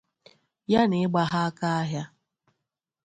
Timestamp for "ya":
0.71-0.81